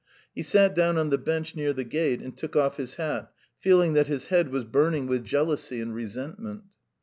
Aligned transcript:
He 0.33 0.41
sat 0.41 0.73
down 0.73 0.97
on 0.97 1.11
the 1.11 1.19
bench 1.19 1.55
near 1.55 1.73
the 1.73 1.83
gate 1.83 2.23
and 2.23 2.35
took 2.35 2.55
off 2.55 2.77
his 2.77 2.95
hat, 2.95 3.31
feeling 3.59 3.93
that 3.93 4.07
his 4.07 4.25
head 4.29 4.49
was 4.49 4.63
burning 4.63 5.05
with 5.05 5.23
jealousy 5.23 5.79
and 5.79 5.93
resentment. 5.93 6.63